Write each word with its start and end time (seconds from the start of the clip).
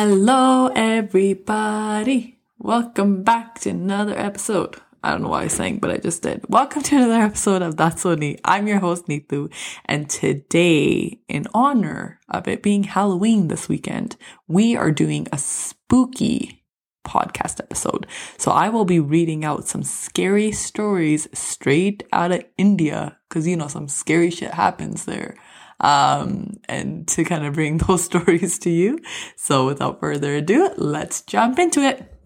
Hello, 0.00 0.70
everybody. 0.76 2.38
Welcome 2.56 3.24
back 3.24 3.58
to 3.62 3.70
another 3.70 4.16
episode. 4.16 4.76
I 5.02 5.10
don't 5.10 5.22
know 5.22 5.30
why 5.30 5.42
I 5.42 5.48
sang, 5.48 5.78
but 5.78 5.90
I 5.90 5.96
just 5.96 6.22
did. 6.22 6.44
Welcome 6.48 6.84
to 6.84 6.96
another 6.98 7.20
episode 7.20 7.62
of 7.62 7.76
That's 7.76 8.02
So 8.02 8.14
Neat. 8.14 8.40
I'm 8.44 8.68
your 8.68 8.78
host, 8.78 9.08
Neetu. 9.08 9.52
And 9.86 10.08
today, 10.08 11.18
in 11.26 11.48
honor 11.52 12.20
of 12.28 12.46
it 12.46 12.62
being 12.62 12.84
Halloween 12.84 13.48
this 13.48 13.68
weekend, 13.68 14.16
we 14.46 14.76
are 14.76 14.92
doing 14.92 15.26
a 15.32 15.38
spooky 15.38 16.62
podcast 17.04 17.58
episode. 17.58 18.06
So 18.36 18.52
I 18.52 18.68
will 18.68 18.84
be 18.84 19.00
reading 19.00 19.44
out 19.44 19.66
some 19.66 19.82
scary 19.82 20.52
stories 20.52 21.26
straight 21.36 22.04
out 22.12 22.30
of 22.30 22.44
India. 22.56 23.18
Cause 23.30 23.48
you 23.48 23.56
know, 23.56 23.66
some 23.66 23.88
scary 23.88 24.30
shit 24.30 24.54
happens 24.54 25.06
there 25.06 25.34
um, 25.80 26.58
and 26.68 27.06
to 27.08 27.24
kind 27.24 27.44
of 27.46 27.54
bring 27.54 27.78
those 27.88 28.04
stories 28.04 28.58
to 28.60 28.70
you. 28.70 28.98
So 29.36 29.66
without 29.66 30.00
further 30.00 30.34
ado, 30.36 30.70
let's 30.76 31.22
jump 31.22 31.58
into 31.58 31.80
it. 31.80 32.17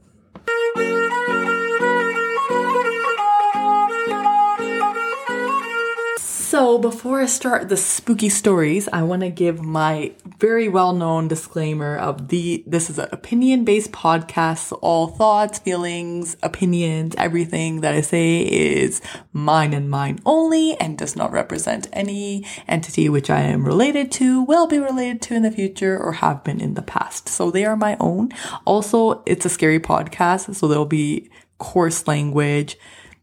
So, 6.53 6.77
before 6.77 7.23
I 7.23 7.25
start 7.25 7.71
the 7.71 7.79
spooky 7.79 8.29
stories, 8.29 8.87
I 8.93 9.05
want 9.05 9.23
to 9.23 9.31
give 9.31 9.63
my 9.63 10.13
very 10.39 10.69
well-known 10.69 11.27
disclaimer 11.27 11.97
of 11.97 12.29
the 12.29 12.63
this 12.67 12.91
is 12.91 12.99
an 12.99 13.09
opinion-based 13.11 13.91
podcast. 13.91 14.59
So 14.59 14.77
all 14.83 15.07
thoughts, 15.07 15.61
feelings, 15.61 16.37
opinions, 16.43 17.15
everything 17.17 17.81
that 17.81 17.95
I 17.95 18.03
say 18.03 18.43
is 18.43 19.01
mine 19.33 19.73
and 19.73 19.89
mine 19.89 20.19
only 20.27 20.79
and 20.79 20.99
does 20.99 21.17
not 21.17 21.33
represent 21.33 21.89
any 21.91 22.45
entity 22.69 23.09
which 23.09 23.31
I 23.31 23.41
am 23.41 23.65
related 23.65 24.13
to, 24.13 24.43
will 24.43 24.67
be 24.67 24.79
related 24.79 25.23
to 25.23 25.35
in 25.35 25.45
the 25.45 25.51
future 25.51 25.99
or 25.99 26.13
have 26.13 26.45
been 26.45 26.61
in 26.61 26.75
the 26.75 26.83
past. 26.83 27.31
So 27.31 27.51
they 27.51 27.65
are 27.65 27.77
my 27.77 27.97
own. 27.99 28.29
Also, 28.67 29.23
it's 29.25 29.47
a 29.47 29.49
scary 29.49 29.81
podcast, 29.81 30.55
so 30.55 30.69
there'll 30.69 30.85
be 30.85 31.31
coarse 31.57 32.07
language, 32.07 32.77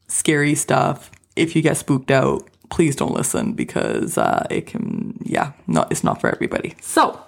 scary 0.07 0.55
stuff. 0.55 1.11
If 1.35 1.55
you 1.55 1.61
get 1.61 1.77
spooked 1.77 2.09
out, 2.09 2.48
please 2.69 2.95
don't 2.95 3.13
listen 3.13 3.53
because 3.53 4.17
uh, 4.17 4.45
it 4.49 4.67
can, 4.67 5.17
yeah, 5.23 5.53
not 5.67 5.91
it's 5.91 6.03
not 6.03 6.21
for 6.21 6.29
everybody. 6.29 6.75
So, 6.81 7.19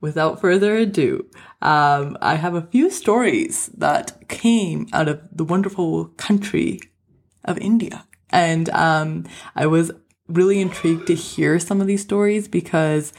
without 0.00 0.40
further 0.40 0.76
ado, 0.76 1.26
um, 1.62 2.16
I 2.20 2.36
have 2.36 2.54
a 2.54 2.62
few 2.62 2.90
stories 2.90 3.70
that 3.76 4.28
came 4.28 4.86
out 4.92 5.08
of 5.08 5.20
the 5.32 5.44
wonderful 5.44 6.06
country 6.16 6.80
of 7.44 7.58
India, 7.58 8.06
and 8.30 8.68
um, 8.70 9.24
I 9.54 9.66
was 9.66 9.92
really 10.28 10.60
intrigued 10.60 11.06
to 11.06 11.14
hear 11.14 11.58
some 11.58 11.80
of 11.80 11.86
these 11.86 12.02
stories 12.02 12.48
because 12.48 13.12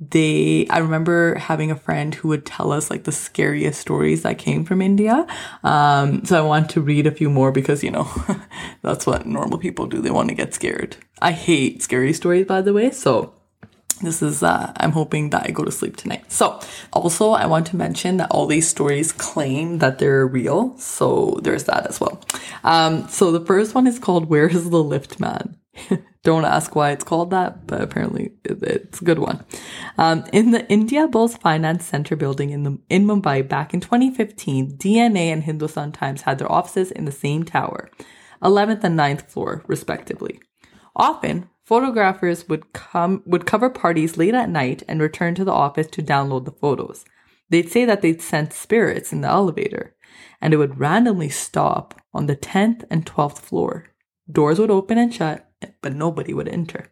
they 0.00 0.66
i 0.70 0.78
remember 0.78 1.34
having 1.34 1.70
a 1.70 1.76
friend 1.76 2.14
who 2.14 2.28
would 2.28 2.46
tell 2.46 2.72
us 2.72 2.90
like 2.90 3.04
the 3.04 3.12
scariest 3.12 3.78
stories 3.78 4.22
that 4.22 4.38
came 4.38 4.64
from 4.64 4.80
india. 4.80 5.26
Um, 5.62 6.24
so 6.24 6.42
i 6.42 6.46
want 6.46 6.70
to 6.70 6.80
read 6.80 7.06
a 7.06 7.10
few 7.10 7.28
more 7.28 7.52
because 7.52 7.84
you 7.84 7.90
know 7.90 8.08
that's 8.82 9.06
what 9.06 9.26
normal 9.26 9.58
people 9.58 9.86
do. 9.86 10.00
They 10.00 10.10
want 10.10 10.28
to 10.30 10.34
get 10.34 10.54
scared. 10.54 10.96
I 11.20 11.32
hate 11.32 11.82
scary 11.82 12.12
stories 12.14 12.46
by 12.46 12.62
the 12.62 12.72
way. 12.72 12.90
So 12.90 13.34
this 14.02 14.22
is 14.22 14.42
uh, 14.42 14.72
i'm 14.78 14.92
hoping 14.92 15.28
that 15.30 15.46
i 15.46 15.50
go 15.50 15.64
to 15.64 15.70
sleep 15.72 15.96
tonight. 15.96 16.32
So 16.32 16.58
also 16.94 17.32
i 17.32 17.44
want 17.44 17.66
to 17.66 17.76
mention 17.76 18.16
that 18.16 18.30
all 18.30 18.46
these 18.46 18.66
stories 18.66 19.12
claim 19.12 19.78
that 19.78 19.98
they're 19.98 20.26
real. 20.26 20.78
So 20.78 21.38
there's 21.42 21.64
that 21.64 21.86
as 21.86 22.00
well. 22.00 22.22
Um, 22.64 23.06
so 23.08 23.30
the 23.30 23.44
first 23.44 23.74
one 23.74 23.86
is 23.86 23.98
called 23.98 24.30
where 24.30 24.48
is 24.48 24.70
the 24.70 24.82
lift 24.82 25.20
man 25.20 25.56
Don't 26.22 26.44
ask 26.44 26.76
why 26.76 26.90
it's 26.90 27.04
called 27.04 27.30
that, 27.30 27.66
but 27.66 27.80
apparently 27.80 28.32
it's 28.44 29.00
a 29.00 29.04
good 29.04 29.18
one. 29.18 29.42
Um, 29.96 30.24
in 30.32 30.50
the 30.50 30.64
Indiabulls 30.64 31.40
Finance 31.40 31.86
Center 31.86 32.14
building 32.14 32.50
in 32.50 32.62
the 32.62 32.78
in 32.90 33.06
Mumbai 33.06 33.48
back 33.48 33.72
in 33.72 33.80
2015, 33.80 34.76
DNA 34.76 35.32
and 35.32 35.44
Hindustan 35.44 35.92
Times 35.92 36.22
had 36.22 36.38
their 36.38 36.52
offices 36.52 36.90
in 36.90 37.06
the 37.06 37.12
same 37.12 37.44
tower, 37.44 37.90
11th 38.42 38.84
and 38.84 38.98
9th 38.98 39.30
floor, 39.30 39.64
respectively. 39.66 40.38
Often, 40.94 41.48
photographers 41.64 42.46
would 42.50 42.74
come 42.74 43.22
would 43.24 43.46
cover 43.46 43.70
parties 43.70 44.18
late 44.18 44.34
at 44.34 44.50
night 44.50 44.82
and 44.86 45.00
return 45.00 45.34
to 45.36 45.44
the 45.44 45.52
office 45.52 45.86
to 45.86 46.02
download 46.02 46.44
the 46.44 46.52
photos. 46.52 47.06
They'd 47.48 47.70
say 47.70 47.86
that 47.86 48.02
they'd 48.02 48.20
sense 48.20 48.56
spirits 48.56 49.10
in 49.10 49.22
the 49.22 49.28
elevator, 49.28 49.96
and 50.38 50.52
it 50.52 50.58
would 50.58 50.78
randomly 50.78 51.30
stop 51.30 51.94
on 52.12 52.26
the 52.26 52.36
10th 52.36 52.84
and 52.90 53.06
12th 53.06 53.38
floor. 53.38 53.86
Doors 54.30 54.58
would 54.58 54.70
open 54.70 54.98
and 54.98 55.12
shut, 55.12 55.49
but 55.80 55.94
nobody 55.94 56.32
would 56.32 56.48
enter. 56.48 56.86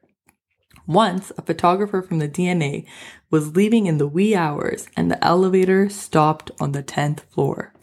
Once, 0.86 1.30
a 1.36 1.42
photographer 1.42 2.00
from 2.00 2.18
the 2.18 2.28
DNA 2.28 2.86
was 3.30 3.54
leaving 3.54 3.86
in 3.86 3.98
the 3.98 4.06
wee 4.06 4.34
hours 4.34 4.88
and 4.96 5.10
the 5.10 5.22
elevator 5.22 5.88
stopped 5.88 6.50
on 6.58 6.72
the 6.72 6.82
10th 6.82 7.20
floor. 7.20 7.74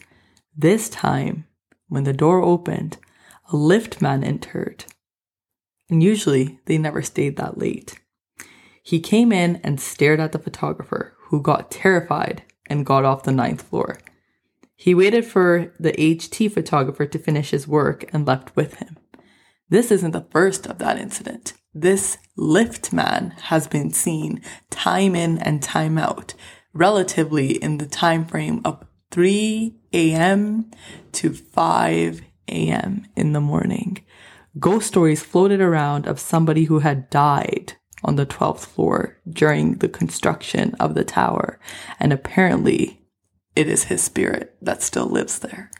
This 0.58 0.90
time, 0.90 1.46
when 1.88 2.04
the 2.04 2.14
door 2.14 2.42
opened, 2.42 2.98
a 3.52 3.56
lift 3.56 4.02
man 4.02 4.24
entered. 4.24 4.86
And 5.88 6.02
usually, 6.02 6.60
they 6.66 6.80
never 6.80 7.04
stayed 7.04 7.38
that 7.38 7.60
late. 7.60 8.00
He 8.82 9.00
came 9.00 9.32
in 9.32 9.58
and 9.58 9.80
stared 9.80 10.20
at 10.20 10.32
the 10.32 10.40
photographer, 10.40 11.16
who 11.28 11.42
got 11.42 11.72
terrified 11.72 12.44
and 12.68 12.86
got 12.86 13.06
off 13.06 13.24
the 13.24 13.32
ninth 13.32 13.62
floor. 13.62 14.00
He 14.76 14.94
waited 14.94 15.26
for 15.26 15.74
the 15.80 15.94
HT 15.94 16.52
photographer 16.52 17.06
to 17.06 17.20
finish 17.20 17.52
his 17.52 17.68
work 17.68 18.06
and 18.14 18.26
left 18.26 18.56
with 18.56 18.76
him. 18.76 18.98
This 19.70 19.90
isn't 19.92 20.12
the 20.12 20.28
first 20.32 20.68
of 20.68 20.78
that 20.78 21.00
incident. 21.00 21.54
This 21.74 22.18
lift 22.38 22.94
man 22.94 23.32
has 23.44 23.68
been 23.68 23.92
seen 23.92 24.42
time 24.70 25.16
in 25.16 25.40
and 25.40 25.62
time 25.62 25.98
out, 25.98 26.36
relatively 26.74 27.52
in 27.52 27.80
the 27.80 27.88
time 27.88 28.26
frame 28.26 28.62
of 28.64 28.86
3 29.12 29.76
a.m. 29.92 30.70
to 31.14 31.34
5 31.34 32.22
a.m. 32.48 33.08
in 33.16 33.34
the 33.34 33.42
morning. 33.42 34.04
Ghost 34.60 34.88
stories 34.88 35.24
floated 35.24 35.62
around 35.62 36.06
of 36.06 36.20
somebody 36.20 36.66
who 36.66 36.80
had 36.80 37.10
died 37.10 37.74
on 38.04 38.18
the 38.18 38.26
12th 38.26 38.66
floor 38.66 39.18
during 39.28 39.80
the 39.80 39.90
construction 39.90 40.76
of 40.80 40.94
the 40.94 41.04
tower, 41.04 41.60
and 42.00 42.14
apparently 42.14 43.02
it 43.56 43.68
is 43.68 43.86
his 43.86 44.04
spirit 44.04 44.56
that 44.62 44.84
still 44.84 45.08
lives 45.08 45.40
there 45.40 45.72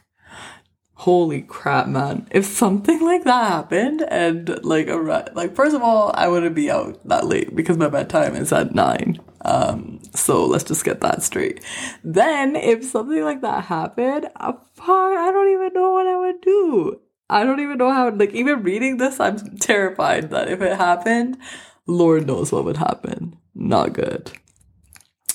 holy 0.96 1.42
crap, 1.42 1.86
man. 1.86 2.26
If 2.30 2.44
something 2.44 3.00
like 3.00 3.24
that 3.24 3.48
happened 3.48 4.02
and 4.08 4.62
like 4.64 4.88
a 4.88 4.96
like 5.34 5.54
first 5.54 5.74
of 5.74 5.82
all, 5.82 6.10
I 6.14 6.28
wouldn't 6.28 6.54
be 6.54 6.70
out 6.70 7.06
that 7.08 7.26
late 7.26 7.54
because 7.54 7.76
my 7.76 7.88
bedtime 7.88 8.34
is 8.34 8.52
at 8.52 8.74
nine. 8.74 9.20
Um, 9.44 10.00
so 10.12 10.44
let's 10.44 10.64
just 10.64 10.84
get 10.84 11.00
that 11.02 11.22
straight. 11.22 11.62
Then 12.02 12.56
if 12.56 12.84
something 12.84 13.22
like 13.22 13.42
that 13.42 13.64
happened, 13.64 14.26
uh, 14.36 14.54
fuck, 14.74 14.88
I 14.88 15.30
don't 15.30 15.52
even 15.52 15.72
know 15.72 15.92
what 15.92 16.06
I 16.06 16.16
would 16.16 16.40
do. 16.40 17.00
I 17.28 17.44
don't 17.44 17.60
even 17.60 17.78
know 17.78 17.92
how, 17.92 18.10
like, 18.10 18.32
even 18.34 18.62
reading 18.62 18.98
this, 18.98 19.18
I'm 19.18 19.38
terrified 19.58 20.30
that 20.30 20.48
if 20.48 20.60
it 20.60 20.76
happened, 20.76 21.38
Lord 21.86 22.26
knows 22.26 22.52
what 22.52 22.64
would 22.64 22.76
happen. 22.76 23.36
Not 23.54 23.92
good. 23.92 24.30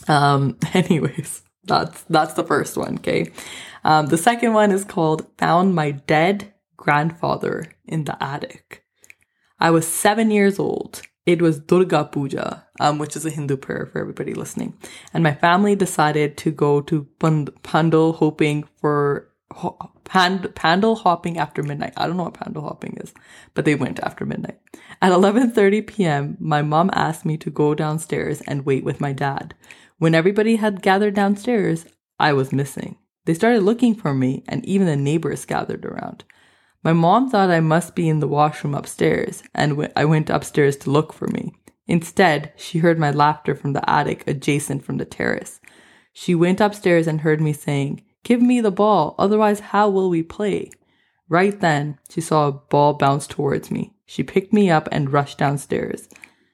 Um, 0.08 0.58
anyways, 0.74 1.42
that's, 1.66 2.02
that's 2.04 2.34
the 2.34 2.46
first 2.46 2.78
one, 2.78 2.96
okay? 2.96 3.32
Um, 3.84 4.08
the 4.08 4.18
second 4.18 4.54
one 4.54 4.72
is 4.72 4.86
called 4.86 5.28
Found 5.38 5.74
My 5.76 5.92
Dead 5.92 6.54
Grandfather 6.78 7.66
in 7.86 8.06
the 8.06 8.22
Attic. 8.24 8.84
I 9.60 9.70
was 9.72 9.88
seven 9.88 10.32
years 10.32 10.60
old. 10.60 11.02
It 11.26 11.42
was 11.42 11.60
Durga 11.60 12.06
Puja, 12.06 12.66
um, 12.80 12.98
which 12.98 13.16
is 13.16 13.26
a 13.26 13.30
Hindu 13.30 13.58
prayer 13.58 13.86
for 13.86 14.00
everybody 14.00 14.34
listening. 14.34 14.74
And 15.14 15.24
my 15.24 15.36
family 15.36 15.76
decided 15.76 16.36
to 16.38 16.52
go 16.52 16.82
to 16.82 17.08
Pandal 17.64 18.14
hoping 18.14 18.68
for 18.80 19.30
ho- 19.52 19.78
pand- 20.04 20.54
Pandal 20.56 20.96
hopping 20.96 21.38
after 21.38 21.62
midnight. 21.62 21.94
I 21.96 22.08
don't 22.08 22.18
know 22.18 22.24
what 22.24 22.34
Pandal 22.34 22.64
hopping 22.64 22.98
is, 23.02 23.14
but 23.54 23.66
they 23.66 23.76
went 23.76 24.00
after 24.00 24.26
midnight. 24.26 24.60
At 25.00 25.12
11:30 25.12 25.86
p.m., 25.86 26.38
my 26.40 26.64
mom 26.64 26.90
asked 26.94 27.24
me 27.24 27.38
to 27.38 27.52
go 27.52 27.76
downstairs 27.76 28.42
and 28.42 28.66
wait 28.66 28.84
with 28.84 29.00
my 29.00 29.14
dad. 29.14 29.54
When 30.00 30.16
everybody 30.16 30.56
had 30.56 30.82
gathered 30.82 31.14
downstairs, 31.14 31.86
I 32.20 32.34
was 32.34 32.52
missing. 32.52 32.98
They 33.26 33.34
started 33.34 33.64
looking 33.64 33.96
for 33.96 34.14
me, 34.14 34.44
and 34.48 34.66
even 34.66 34.88
the 34.88 34.96
neighbors 34.96 35.46
gathered 35.46 35.86
around. 35.86 36.24
My 36.84 36.94
mom 36.94 37.30
thought 37.30 37.52
I 37.52 37.60
must 37.60 37.96
be 37.96 38.10
in 38.10 38.20
the 38.20 38.28
washroom 38.28 38.74
upstairs, 38.74 39.44
and 39.54 39.88
I 39.96 40.06
went 40.06 40.30
upstairs 40.30 40.78
to 40.78 40.90
look 40.90 41.14
for 41.14 41.28
me. 41.28 41.54
Instead, 41.88 42.54
she 42.56 42.80
heard 42.80 42.98
my 42.98 43.12
laughter 43.12 43.54
from 43.54 43.74
the 43.74 43.88
attic 43.90 44.24
adjacent 44.28 44.84
from 44.84 44.98
the 44.98 45.06
terrace. 45.06 45.60
She 46.14 46.34
went 46.34 46.62
upstairs 46.62 47.08
and 47.08 47.22
heard 47.22 47.42
me 47.42 47.54
saying, 47.54 48.04
Give 48.24 48.42
me 48.42 48.62
the 48.62 48.72
ball, 48.72 49.16
otherwise, 49.18 49.60
how 49.60 49.90
will 49.90 50.10
we 50.10 50.24
play? 50.24 50.72
Right 51.30 51.60
then, 51.60 52.00
she 52.10 52.22
saw 52.22 52.48
a 52.48 52.52
ball 52.52 52.94
bounce 52.94 53.28
towards 53.28 53.72
me. 53.72 53.94
She 54.06 54.24
picked 54.24 54.52
me 54.52 54.70
up 54.70 54.90
and 54.92 55.12
rushed 55.12 55.38
downstairs 55.38 56.10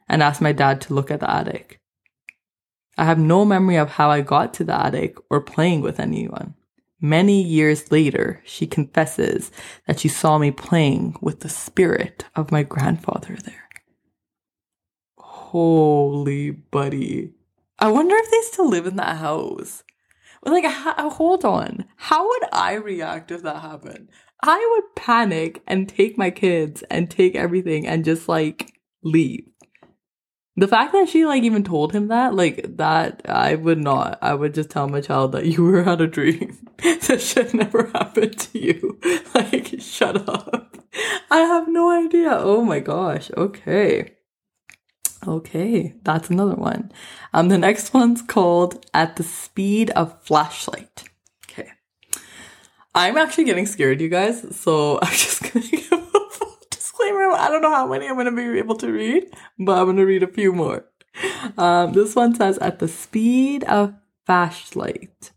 and 0.08 0.22
asked 0.22 0.42
my 0.42 0.52
dad 0.52 0.81
to 0.81 0.94
look 0.94 1.10
at 1.12 1.19
the 1.19 1.30
attic. 1.30 1.80
I 2.98 3.06
have 3.06 3.20
no 3.20 3.46
memory 3.46 3.76
of 3.76 3.92
how 3.92 4.10
I 4.10 4.22
got 4.22 4.54
to 4.56 4.64
the 4.64 4.80
attic 4.80 5.18
or 5.30 5.42
playing 5.42 5.82
with 5.82 6.00
anyone. 6.00 6.56
Many 7.00 7.44
years 7.44 7.92
later, 7.92 8.42
she 8.44 8.66
confesses 8.66 9.52
that 9.86 10.00
she 10.00 10.08
saw 10.08 10.40
me 10.40 10.50
playing 10.50 11.16
with 11.22 11.42
the 11.42 11.50
spirit 11.50 12.26
of 12.36 12.52
my 12.52 12.64
grandfather 12.64 13.36
there. 13.36 13.70
Holy 15.18 16.50
buddy. 16.50 17.34
I 17.78 17.92
wonder 17.92 18.16
if 18.16 18.32
they 18.32 18.42
still 18.42 18.68
live 18.68 18.88
in 18.88 18.96
that 18.96 19.18
house. 19.18 19.84
Like, 20.44 20.66
ha- 20.66 21.10
hold 21.14 21.46
on. 21.46 21.86
How 21.98 22.28
would 22.28 22.44
I 22.52 22.74
react 22.74 23.32
if 23.32 23.44
that 23.44 23.62
happened? 23.62 24.10
I 24.42 24.68
would 24.74 24.96
panic 24.96 25.62
and 25.68 25.88
take 25.88 26.18
my 26.18 26.32
kids 26.32 26.84
and 26.90 27.10
take 27.10 27.36
everything 27.36 27.86
and 27.86 28.04
just 28.06 28.28
like 28.28 28.74
leave. 29.04 29.48
The 30.59 30.68
fact 30.68 30.92
that 30.94 31.07
she 31.07 31.24
like 31.24 31.44
even 31.44 31.63
told 31.63 31.94
him 31.94 32.07
that, 32.07 32.33
like 32.33 32.77
that, 32.77 33.21
I 33.30 33.54
would 33.54 33.77
not. 33.77 34.18
I 34.24 34.33
would 34.33 34.56
just 34.56 34.71
tell 34.71 34.89
my 34.89 35.01
child 35.01 35.33
that 35.33 35.45
you 35.45 35.63
were 35.63 35.83
had 35.83 36.01
a 36.01 36.07
dream. 36.07 36.57
that 36.83 37.21
should 37.21 37.54
never 37.54 37.92
happen 37.94 38.31
to 38.31 38.59
you. 38.59 39.00
Like, 39.36 39.80
shut 39.80 40.27
up. 40.27 40.77
I 41.30 41.38
have 41.42 41.68
no 41.68 41.92
idea. 41.92 42.31
Oh 42.31 42.63
my 42.63 42.80
gosh. 42.80 43.30
Okay. 43.38 44.15
Okay, 45.27 45.94
that's 46.04 46.31
another 46.31 46.56
one. 46.56 46.92
Um, 47.33 47.50
the 47.50 47.57
next 47.57 47.94
one's 47.94 48.24
called 48.24 48.83
At 48.95 49.15
the 49.18 49.24
Speed 49.24 49.92
of 49.92 50.19
Flashlight. 50.24 51.04
Okay. 51.48 51.69
I'm 52.95 53.18
actually 53.18 53.44
getting 53.44 53.68
scared, 53.68 54.01
you 54.01 54.09
guys, 54.09 54.56
so 54.56 54.98
I'm 55.01 55.12
just 55.12 55.42
gonna 55.44 55.68
give 55.68 55.92
a 55.92 56.30
full 56.31 56.57
disclaimer. 56.71 57.30
I 57.48 57.50
don't 57.50 57.62
know 57.62 57.72
how 57.72 57.88
many 57.88 58.08
I'm 58.08 58.18
gonna 58.18 58.34
be 58.34 58.60
able 58.60 58.76
to 58.76 58.92
read, 58.92 59.34
but 59.58 59.80
I'm 59.80 59.86
gonna 59.86 60.06
read 60.06 60.22
a 60.22 60.28
few 60.28 60.52
more. 60.52 60.86
Um, 61.58 61.94
this 61.94 62.14
one 62.14 62.36
says, 62.36 62.58
At 62.58 62.80
the 62.80 62.90
Speed 62.90 63.64
of 63.64 63.94
Flashlight. 64.26 65.32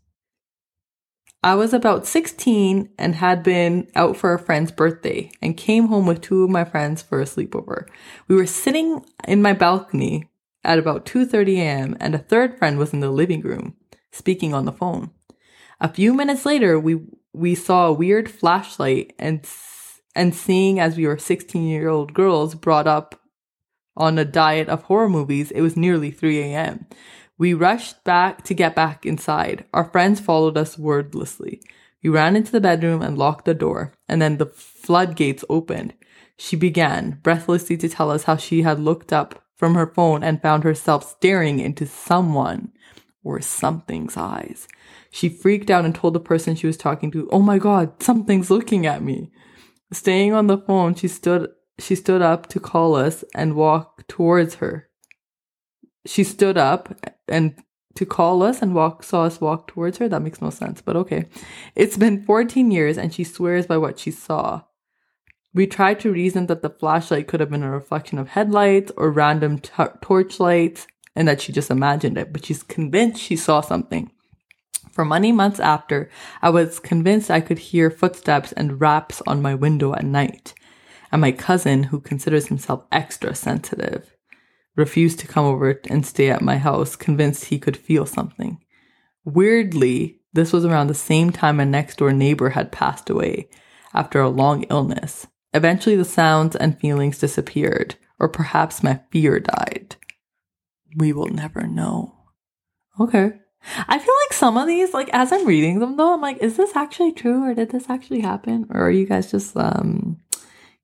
I 1.41 1.55
was 1.55 1.73
about 1.73 2.05
16 2.05 2.89
and 2.99 3.15
had 3.15 3.43
been 3.43 3.89
out 3.95 4.17
for 4.17 4.33
a 4.33 4.39
friend's 4.39 4.73
birthday 4.73 5.31
and 5.41 5.55
came 5.55 5.87
home 5.87 6.05
with 6.05 6.19
two 6.19 6.43
of 6.43 6.49
my 6.49 6.65
friends 6.65 7.01
for 7.01 7.21
a 7.21 7.25
sleepover. 7.25 7.87
We 8.27 8.35
were 8.35 8.45
sitting 8.45 9.05
in 9.25 9.41
my 9.41 9.53
balcony 9.53 10.29
at 10.65 10.79
about 10.79 11.05
2:30 11.05 11.59
a.m. 11.59 11.97
and 12.01 12.13
a 12.13 12.19
third 12.19 12.57
friend 12.57 12.77
was 12.77 12.91
in 12.91 12.99
the 12.99 13.09
living 13.09 13.39
room 13.39 13.75
speaking 14.11 14.53
on 14.53 14.65
the 14.65 14.73
phone. 14.73 15.11
A 15.79 15.87
few 15.87 16.13
minutes 16.13 16.45
later, 16.45 16.77
we 16.77 16.99
we 17.33 17.55
saw 17.55 17.87
a 17.87 17.93
weird 17.93 18.29
flashlight 18.29 19.13
and 19.17 19.45
and 20.15 20.35
seeing 20.35 20.79
as 20.79 20.97
we 20.97 21.07
were 21.07 21.17
16-year-old 21.17 22.13
girls 22.13 22.55
brought 22.55 22.87
up 22.87 23.19
on 23.95 24.17
a 24.17 24.25
diet 24.25 24.69
of 24.69 24.83
horror 24.83 25.09
movies, 25.09 25.51
it 25.51 25.61
was 25.61 25.75
nearly 25.77 26.11
3 26.11 26.39
a.m. 26.39 26.85
We 27.37 27.53
rushed 27.53 28.03
back 28.03 28.43
to 28.45 28.53
get 28.53 28.75
back 28.75 29.05
inside. 29.05 29.65
Our 29.73 29.85
friends 29.85 30.19
followed 30.19 30.57
us 30.57 30.77
wordlessly. 30.77 31.61
We 32.03 32.09
ran 32.09 32.35
into 32.35 32.51
the 32.51 32.61
bedroom 32.61 33.01
and 33.01 33.17
locked 33.17 33.45
the 33.45 33.53
door, 33.53 33.93
and 34.07 34.21
then 34.21 34.37
the 34.37 34.47
floodgates 34.47 35.45
opened. 35.49 35.93
She 36.37 36.55
began 36.55 37.19
breathlessly 37.21 37.77
to 37.77 37.89
tell 37.89 38.09
us 38.09 38.23
how 38.23 38.37
she 38.37 38.63
had 38.63 38.79
looked 38.79 39.13
up 39.13 39.43
from 39.55 39.75
her 39.75 39.87
phone 39.87 40.23
and 40.23 40.41
found 40.41 40.63
herself 40.63 41.07
staring 41.07 41.59
into 41.59 41.85
someone 41.85 42.71
or 43.23 43.39
something's 43.41 44.17
eyes. 44.17 44.67
She 45.11 45.29
freaked 45.29 45.69
out 45.69 45.85
and 45.85 45.93
told 45.93 46.15
the 46.15 46.19
person 46.19 46.55
she 46.55 46.65
was 46.65 46.77
talking 46.77 47.11
to, 47.11 47.29
"Oh 47.31 47.41
my 47.41 47.59
god, 47.59 48.01
something's 48.01 48.49
looking 48.49 48.87
at 48.87 49.03
me." 49.03 49.31
Staying 49.93 50.33
on 50.33 50.47
the 50.47 50.57
phone, 50.57 50.95
she 50.95 51.07
stood 51.07 51.49
she 51.79 51.95
stood 51.95 52.21
up 52.21 52.47
to 52.47 52.59
call 52.59 52.95
us 52.95 53.23
and 53.33 53.55
walk 53.55 54.07
towards 54.07 54.55
her 54.55 54.91
she 56.05 56.23
stood 56.23 56.57
up 56.57 56.93
and 57.27 57.55
to 57.95 58.05
call 58.05 58.41
us 58.41 58.61
and 58.61 58.73
walk 58.73 59.03
saw 59.03 59.23
us 59.23 59.41
walk 59.41 59.67
towards 59.67 59.97
her. 59.97 60.07
That 60.07 60.21
makes 60.21 60.41
no 60.41 60.49
sense, 60.49 60.81
but 60.81 60.95
okay. 60.95 61.25
It's 61.75 61.97
been 61.97 62.23
14 62.23 62.71
years 62.71 62.97
and 62.97 63.13
she 63.13 63.23
swears 63.23 63.67
by 63.67 63.77
what 63.77 63.99
she 63.99 64.11
saw. 64.11 64.63
We 65.53 65.67
tried 65.67 65.99
to 66.01 66.11
reason 66.11 66.47
that 66.47 66.61
the 66.61 66.69
flashlight 66.69 67.27
could 67.27 67.41
have 67.41 67.49
been 67.49 67.63
a 67.63 67.71
reflection 67.71 68.17
of 68.17 68.29
headlights 68.29 68.91
or 68.95 69.11
random 69.11 69.59
t- 69.59 69.83
torchlights 70.01 70.87
and 71.13 71.27
that 71.27 71.41
she 71.41 71.51
just 71.51 71.69
imagined 71.69 72.17
it, 72.17 72.31
but 72.31 72.45
she's 72.45 72.63
convinced 72.63 73.21
she 73.21 73.35
saw 73.35 73.59
something. 73.59 74.11
For 74.91 75.05
many 75.05 75.31
months 75.31 75.59
after, 75.59 76.09
I 76.41 76.49
was 76.49 76.79
convinced 76.79 77.31
I 77.31 77.41
could 77.41 77.59
hear 77.59 77.89
footsteps 77.89 78.51
and 78.51 78.81
raps 78.81 79.21
on 79.25 79.41
my 79.41 79.55
window 79.55 79.93
at 79.93 80.05
night. 80.05 80.53
And 81.11 81.21
my 81.21 81.31
cousin, 81.31 81.83
who 81.83 81.99
considers 81.99 82.47
himself 82.47 82.85
extra 82.91 83.33
sensitive, 83.35 84.15
refused 84.75 85.19
to 85.19 85.27
come 85.27 85.45
over 85.45 85.79
and 85.89 86.05
stay 86.05 86.29
at 86.29 86.41
my 86.41 86.57
house, 86.57 86.95
convinced 86.95 87.45
he 87.45 87.59
could 87.59 87.77
feel 87.77 88.05
something. 88.05 88.63
Weirdly, 89.23 90.21
this 90.33 90.53
was 90.53 90.65
around 90.65 90.87
the 90.87 90.93
same 90.93 91.31
time 91.31 91.59
a 91.59 91.65
next 91.65 91.97
door 91.97 92.13
neighbor 92.13 92.49
had 92.49 92.71
passed 92.71 93.09
away 93.09 93.49
after 93.93 94.21
a 94.21 94.29
long 94.29 94.63
illness. 94.63 95.27
Eventually, 95.53 95.97
the 95.97 96.05
sounds 96.05 96.55
and 96.55 96.79
feelings 96.79 97.19
disappeared, 97.19 97.95
or 98.19 98.29
perhaps 98.29 98.83
my 98.83 99.01
fear 99.11 99.39
died. 99.39 99.97
We 100.95 101.11
will 101.11 101.27
never 101.27 101.67
know. 101.67 102.15
Okay. 102.99 103.33
I 103.87 103.99
feel 103.99 104.13
like 104.25 104.33
some 104.33 104.57
of 104.57 104.67
these, 104.67 104.93
like 104.93 105.09
as 105.13 105.31
I'm 105.31 105.45
reading 105.45 105.79
them 105.79 105.97
though, 105.97 106.13
I'm 106.13 106.21
like, 106.21 106.37
is 106.37 106.57
this 106.57 106.75
actually 106.75 107.11
true 107.11 107.43
or 107.43 107.53
did 107.53 107.71
this 107.71 107.89
actually 107.89 108.21
happen? 108.21 108.65
Or 108.69 108.81
are 108.81 108.91
you 108.91 109.05
guys 109.05 109.31
just 109.31 109.55
um 109.55 110.19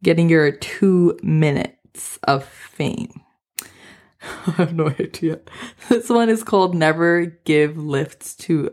getting 0.04 0.30
your 0.30 0.52
two 0.52 1.18
minutes 1.24 2.20
of 2.24 2.46
fame? 2.46 3.22
I 4.48 4.52
have 4.52 4.74
no 4.74 4.90
idea. 4.90 5.40
This 5.90 6.10
one 6.10 6.30
is 6.30 6.44
called 6.44 6.76
Never 6.76 7.26
Give 7.46 7.78
Lifts 7.78 8.36
to 8.36 8.72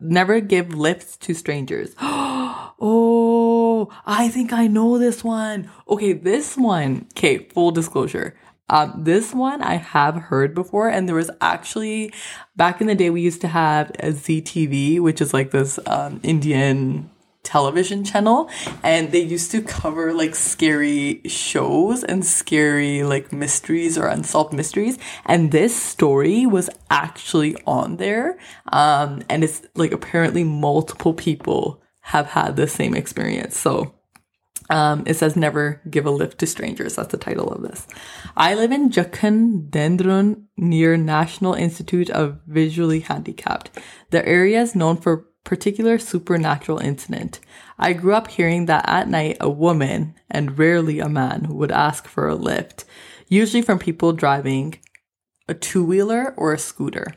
Never 0.00 0.40
Give 0.40 0.74
Lifts 0.74 1.16
to 1.18 1.34
Strangers. 1.34 1.94
oh, 2.00 3.92
I 4.06 4.28
think 4.28 4.52
I 4.52 4.66
know 4.66 4.98
this 4.98 5.22
one. 5.24 5.70
Okay, 5.88 6.12
this 6.12 6.56
one. 6.56 7.06
Okay, 7.16 7.48
full 7.48 7.70
disclosure. 7.70 8.36
Um, 8.68 9.04
this 9.04 9.34
one 9.34 9.60
I 9.62 9.74
have 9.74 10.14
heard 10.14 10.54
before, 10.54 10.88
and 10.88 11.06
there 11.08 11.16
was 11.16 11.30
actually 11.40 12.12
back 12.56 12.80
in 12.80 12.86
the 12.86 12.94
day 12.94 13.10
we 13.10 13.20
used 13.20 13.40
to 13.42 13.48
have 13.48 13.90
a 13.98 14.12
Zee 14.12 14.40
TV, 14.40 15.00
which 15.00 15.20
is 15.20 15.34
like 15.34 15.50
this 15.50 15.78
um, 15.86 16.20
Indian 16.22 17.10
television 17.42 18.04
channel 18.04 18.48
and 18.84 19.10
they 19.10 19.20
used 19.20 19.50
to 19.50 19.60
cover 19.60 20.12
like 20.12 20.34
scary 20.34 21.20
shows 21.26 22.04
and 22.04 22.24
scary 22.24 23.02
like 23.02 23.32
mysteries 23.32 23.98
or 23.98 24.06
unsolved 24.06 24.52
mysteries 24.52 24.96
and 25.26 25.50
this 25.50 25.74
story 25.74 26.46
was 26.46 26.70
actually 26.88 27.56
on 27.66 27.96
there 27.96 28.38
um 28.70 29.22
and 29.28 29.42
it's 29.42 29.62
like 29.74 29.90
apparently 29.90 30.44
multiple 30.44 31.12
people 31.12 31.82
have 32.00 32.26
had 32.26 32.54
the 32.54 32.68
same 32.68 32.94
experience 32.94 33.58
so 33.58 33.92
um, 34.72 35.02
it 35.04 35.14
says 35.14 35.36
never 35.36 35.82
give 35.90 36.06
a 36.06 36.10
lift 36.10 36.38
to 36.38 36.46
strangers. 36.46 36.96
That's 36.96 37.12
the 37.12 37.18
title 37.18 37.52
of 37.52 37.60
this. 37.60 37.86
I 38.38 38.54
live 38.54 38.72
in 38.72 38.88
Dehradun 38.88 40.44
near 40.56 40.96
National 40.96 41.52
Institute 41.52 42.08
of 42.08 42.40
Visually 42.46 43.00
Handicapped. 43.00 43.78
The 44.10 44.26
area 44.26 44.62
is 44.62 44.74
known 44.74 44.96
for 44.96 45.26
particular 45.44 45.98
supernatural 45.98 46.78
incident. 46.78 47.38
I 47.78 47.92
grew 47.92 48.14
up 48.14 48.28
hearing 48.28 48.64
that 48.66 48.88
at 48.88 49.10
night 49.10 49.36
a 49.40 49.50
woman, 49.50 50.14
and 50.30 50.58
rarely 50.58 51.00
a 51.00 51.08
man, 51.08 51.48
would 51.50 51.70
ask 51.70 52.08
for 52.08 52.26
a 52.26 52.34
lift, 52.34 52.86
usually 53.28 53.60
from 53.60 53.78
people 53.78 54.14
driving 54.14 54.78
a 55.48 55.54
two 55.54 55.84
wheeler 55.84 56.32
or 56.38 56.54
a 56.54 56.58
scooter. 56.58 57.08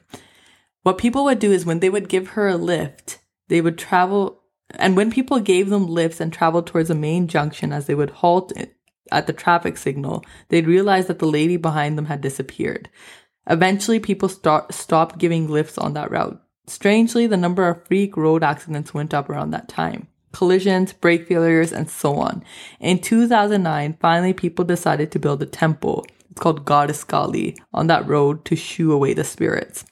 What 0.83 0.97
people 0.97 1.23
would 1.23 1.39
do 1.39 1.53
is 1.53 1.65
when 1.65 1.79
they 1.79 1.89
would 1.89 2.09
give 2.09 2.29
her 2.29 2.49
a 2.49 2.57
lift, 2.57 3.19
they 3.47 3.61
would 3.61 3.77
travel, 3.77 4.41
and 4.71 4.95
when 4.95 5.11
people 5.11 5.39
gave 5.39 5.69
them 5.69 5.87
lifts 5.87 6.19
and 6.19 6.33
traveled 6.33 6.67
towards 6.67 6.89
a 6.89 6.95
main 6.95 7.27
junction 7.27 7.71
as 7.71 7.85
they 7.85 7.95
would 7.95 8.09
halt 8.09 8.51
at 9.11 9.27
the 9.27 9.33
traffic 9.33 9.77
signal, 9.77 10.23
they'd 10.49 10.67
realize 10.67 11.07
that 11.07 11.19
the 11.19 11.27
lady 11.27 11.57
behind 11.57 11.97
them 11.97 12.05
had 12.05 12.21
disappeared. 12.21 12.89
Eventually, 13.47 13.99
people 13.99 14.27
start, 14.27 14.73
stopped 14.73 15.19
giving 15.19 15.47
lifts 15.47 15.77
on 15.77 15.93
that 15.93 16.09
route. 16.09 16.41
Strangely, 16.67 17.27
the 17.27 17.37
number 17.37 17.67
of 17.69 17.85
freak 17.85 18.17
road 18.17 18.43
accidents 18.43 18.93
went 18.93 19.13
up 19.13 19.29
around 19.29 19.51
that 19.51 19.69
time. 19.69 20.07
Collisions, 20.31 20.93
brake 20.93 21.27
failures, 21.27 21.71
and 21.71 21.89
so 21.89 22.15
on. 22.15 22.43
In 22.79 22.99
2009, 22.99 23.97
finally 24.01 24.33
people 24.33 24.65
decided 24.65 25.11
to 25.11 25.19
build 25.19 25.43
a 25.43 25.45
temple. 25.45 26.05
It's 26.31 26.41
called 26.41 26.65
Goddess 26.65 27.03
Kali 27.03 27.55
on 27.71 27.87
that 27.87 28.07
road 28.07 28.43
to 28.45 28.55
shoo 28.55 28.91
away 28.91 29.13
the 29.13 29.23
spirits. 29.23 29.85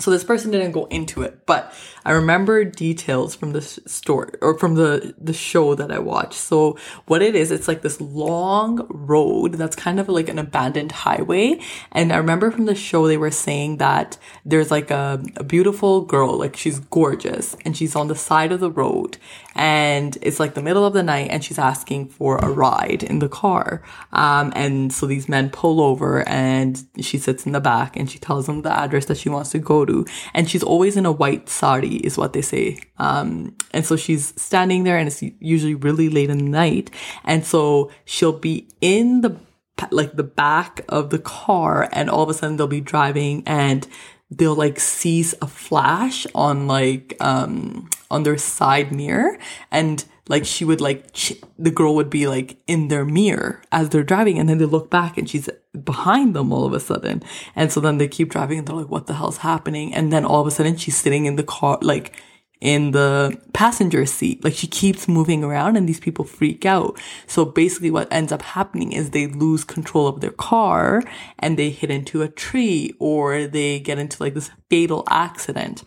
So 0.00 0.10
this 0.10 0.24
person 0.24 0.50
didn't 0.50 0.72
go 0.72 0.86
into 0.86 1.22
it, 1.22 1.44
but 1.44 1.72
I 2.04 2.12
remember 2.12 2.64
details 2.64 3.34
from 3.34 3.52
the 3.52 3.60
story 3.60 4.32
or 4.40 4.58
from 4.58 4.74
the 4.74 5.14
the 5.18 5.34
show 5.34 5.74
that 5.74 5.92
I 5.92 5.98
watched. 5.98 6.40
So 6.40 6.78
what 7.06 7.20
it 7.20 7.34
is, 7.34 7.50
it's 7.50 7.68
like 7.68 7.82
this 7.82 8.00
long 8.00 8.86
road 8.88 9.54
that's 9.54 9.76
kind 9.76 10.00
of 10.00 10.08
like 10.08 10.30
an 10.30 10.38
abandoned 10.38 10.92
highway. 10.92 11.60
And 11.92 12.12
I 12.12 12.16
remember 12.16 12.50
from 12.50 12.64
the 12.64 12.74
show 12.74 13.06
they 13.06 13.18
were 13.18 13.30
saying 13.30 13.76
that 13.76 14.16
there's 14.46 14.70
like 14.70 14.90
a, 14.90 15.22
a 15.36 15.44
beautiful 15.44 16.00
girl, 16.00 16.38
like 16.38 16.56
she's 16.56 16.78
gorgeous, 16.78 17.54
and 17.64 17.76
she's 17.76 17.94
on 17.94 18.08
the 18.08 18.14
side 18.14 18.52
of 18.52 18.60
the 18.60 18.70
road, 18.70 19.18
and 19.54 20.16
it's 20.22 20.40
like 20.40 20.54
the 20.54 20.62
middle 20.62 20.86
of 20.86 20.94
the 20.94 21.02
night, 21.02 21.28
and 21.30 21.44
she's 21.44 21.58
asking 21.58 22.08
for 22.08 22.38
a 22.38 22.48
ride 22.48 23.02
in 23.02 23.18
the 23.18 23.28
car. 23.28 23.82
Um, 24.12 24.52
and 24.56 24.90
so 24.92 25.04
these 25.06 25.28
men 25.28 25.50
pull 25.50 25.80
over, 25.82 26.26
and 26.26 26.82
she 27.00 27.18
sits 27.18 27.44
in 27.44 27.52
the 27.52 27.60
back, 27.60 27.96
and 27.98 28.10
she 28.10 28.18
tells 28.18 28.46
them 28.46 28.62
the 28.62 28.72
address 28.72 29.04
that 29.06 29.18
she 29.18 29.28
wants 29.28 29.50
to 29.50 29.58
go 29.58 29.84
to, 29.84 29.89
and 30.34 30.48
she's 30.48 30.62
always 30.62 30.96
in 30.96 31.06
a 31.06 31.12
white 31.12 31.48
sari 31.48 31.96
is 31.96 32.18
what 32.18 32.32
they 32.32 32.42
say. 32.42 32.78
Um, 32.98 33.56
and 33.72 33.84
so 33.84 33.96
she's 33.96 34.32
standing 34.40 34.84
there 34.84 34.98
and 34.98 35.08
it's 35.08 35.22
usually 35.40 35.74
really 35.74 36.08
late 36.08 36.30
in 36.30 36.38
the 36.38 36.44
night. 36.44 36.90
And 37.24 37.44
so 37.44 37.90
she'll 38.04 38.38
be 38.38 38.68
in 38.80 39.20
the, 39.22 39.36
like 39.90 40.14
the 40.14 40.24
back 40.24 40.84
of 40.88 41.10
the 41.10 41.18
car 41.18 41.88
and 41.92 42.10
all 42.10 42.22
of 42.22 42.28
a 42.28 42.34
sudden 42.34 42.56
they'll 42.56 42.66
be 42.66 42.80
driving 42.80 43.42
and 43.46 43.86
they'll 44.30 44.54
like 44.54 44.78
see 44.78 45.24
a 45.42 45.46
flash 45.46 46.26
on 46.34 46.66
like 46.66 47.16
um 47.20 47.88
on 48.10 48.22
their 48.22 48.38
side 48.38 48.92
mirror 48.92 49.36
and 49.70 50.04
like 50.30 50.46
she 50.46 50.64
would 50.64 50.80
like 50.80 51.12
the 51.58 51.72
girl 51.72 51.94
would 51.96 52.08
be 52.08 52.26
like 52.28 52.56
in 52.68 52.88
their 52.88 53.04
mirror 53.04 53.60
as 53.72 53.88
they're 53.88 54.04
driving 54.04 54.38
and 54.38 54.48
then 54.48 54.58
they 54.58 54.64
look 54.64 54.88
back 54.88 55.18
and 55.18 55.28
she's 55.28 55.50
behind 55.84 56.34
them 56.34 56.52
all 56.52 56.64
of 56.64 56.72
a 56.72 56.80
sudden 56.80 57.22
and 57.56 57.72
so 57.72 57.80
then 57.80 57.98
they 57.98 58.08
keep 58.08 58.30
driving 58.30 58.58
and 58.58 58.68
they're 58.68 58.76
like 58.76 58.88
what 58.88 59.06
the 59.08 59.14
hell's 59.14 59.38
happening 59.38 59.92
and 59.92 60.12
then 60.12 60.24
all 60.24 60.40
of 60.40 60.46
a 60.46 60.50
sudden 60.50 60.76
she's 60.76 60.96
sitting 60.96 61.26
in 61.26 61.34
the 61.34 61.42
car 61.42 61.78
like 61.82 62.16
in 62.60 62.90
the 62.90 63.40
passenger 63.54 64.04
seat. 64.04 64.44
Like 64.44 64.52
she 64.54 64.66
keeps 64.66 65.08
moving 65.08 65.42
around 65.42 65.76
and 65.76 65.88
these 65.88 66.00
people 66.00 66.24
freak 66.24 66.66
out. 66.66 67.00
So 67.26 67.44
basically 67.44 67.90
what 67.90 68.12
ends 68.12 68.32
up 68.32 68.42
happening 68.42 68.92
is 68.92 69.10
they 69.10 69.26
lose 69.26 69.64
control 69.64 70.06
of 70.06 70.20
their 70.20 70.30
car 70.30 71.02
and 71.38 71.58
they 71.58 71.70
hit 71.70 71.90
into 71.90 72.20
a 72.20 72.28
tree 72.28 72.94
or 72.98 73.46
they 73.46 73.80
get 73.80 73.98
into 73.98 74.22
like 74.22 74.34
this 74.34 74.50
fatal 74.68 75.04
accident. 75.08 75.84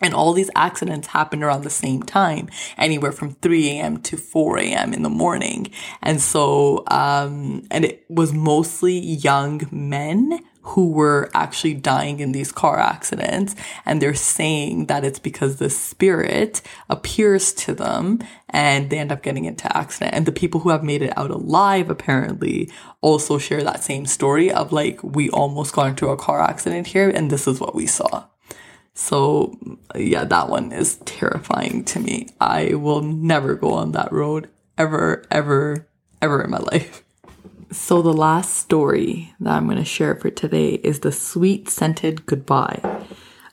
And 0.00 0.14
all 0.14 0.32
these 0.32 0.50
accidents 0.54 1.08
happen 1.08 1.42
around 1.42 1.64
the 1.64 1.70
same 1.70 2.02
time, 2.02 2.48
anywhere 2.76 3.12
from 3.12 3.34
3 3.34 3.68
a.m. 3.70 3.98
to 4.02 4.16
4 4.16 4.58
a.m. 4.58 4.92
in 4.92 5.02
the 5.02 5.10
morning. 5.10 5.70
And 6.02 6.20
so, 6.20 6.84
um, 6.88 7.66
and 7.70 7.84
it 7.84 8.04
was 8.08 8.32
mostly 8.32 8.98
young 8.98 9.62
men 9.70 10.40
who 10.62 10.90
were 10.90 11.30
actually 11.34 11.74
dying 11.74 12.20
in 12.20 12.32
these 12.32 12.52
car 12.52 12.78
accidents. 12.78 13.56
And 13.86 14.00
they're 14.00 14.14
saying 14.14 14.86
that 14.86 15.04
it's 15.04 15.18
because 15.18 15.56
the 15.56 15.70
spirit 15.70 16.60
appears 16.88 17.52
to 17.54 17.74
them 17.74 18.20
and 18.48 18.90
they 18.90 18.98
end 18.98 19.12
up 19.12 19.22
getting 19.22 19.46
into 19.46 19.74
accident. 19.74 20.14
And 20.14 20.26
the 20.26 20.32
people 20.32 20.60
who 20.60 20.70
have 20.70 20.84
made 20.84 21.02
it 21.02 21.16
out 21.16 21.30
alive 21.30 21.88
apparently 21.88 22.70
also 23.00 23.38
share 23.38 23.62
that 23.62 23.82
same 23.82 24.06
story 24.06 24.52
of 24.52 24.72
like, 24.72 25.02
we 25.02 25.30
almost 25.30 25.74
got 25.74 25.88
into 25.88 26.08
a 26.08 26.16
car 26.16 26.40
accident 26.42 26.86
here 26.88 27.08
and 27.08 27.30
this 27.30 27.46
is 27.46 27.58
what 27.58 27.74
we 27.74 27.86
saw. 27.86 28.24
So 29.00 29.58
yeah, 29.96 30.24
that 30.24 30.50
one 30.50 30.72
is 30.72 30.96
terrifying 31.06 31.84
to 31.84 31.98
me. 31.98 32.28
I 32.38 32.74
will 32.74 33.00
never 33.00 33.54
go 33.54 33.72
on 33.72 33.92
that 33.92 34.12
road 34.12 34.50
ever, 34.76 35.24
ever, 35.30 35.88
ever 36.20 36.44
in 36.44 36.50
my 36.50 36.58
life. 36.58 37.02
So, 37.72 38.02
the 38.02 38.12
last 38.12 38.54
story 38.54 39.32
that 39.40 39.54
I'm 39.54 39.66
going 39.66 39.78
to 39.78 39.84
share 39.84 40.16
for 40.16 40.28
today 40.28 40.74
is 40.74 41.00
the 41.00 41.12
sweet 41.12 41.68
scented 41.68 42.26
goodbye. 42.26 42.80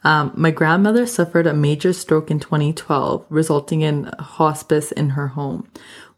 Um, 0.03 0.33
my 0.35 0.51
grandmother 0.51 1.05
suffered 1.05 1.47
a 1.47 1.53
major 1.53 1.93
stroke 1.93 2.29
in 2.29 2.39
2012, 2.39 3.25
resulting 3.29 3.81
in 3.81 4.11
hospice 4.19 4.91
in 4.91 5.11
her 5.11 5.29
home. 5.29 5.69